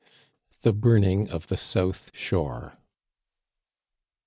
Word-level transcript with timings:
THE 0.63 0.73
BURNING 0.73 1.29
OF 1.29 1.45
THE 1.45 1.57
SOUTH 1.57 2.09
SHORE. 2.15 2.75